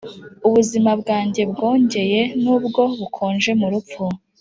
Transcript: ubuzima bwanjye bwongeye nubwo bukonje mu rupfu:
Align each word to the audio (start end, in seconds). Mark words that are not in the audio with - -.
ubuzima 0.47 0.91
bwanjye 1.01 1.41
bwongeye 1.51 2.21
nubwo 2.43 2.81
bukonje 2.99 3.51
mu 3.59 3.67
rupfu: 3.73 4.03